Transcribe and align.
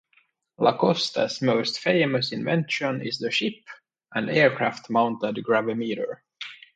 LaCoste's 0.57 1.43
most 1.43 1.77
famous 1.79 2.31
invention 2.31 3.01
is 3.03 3.19
the 3.19 3.29
ship, 3.29 3.59
and 4.15 4.31
aircraft-mounted 4.31 5.35
gravimeter. 5.45 6.21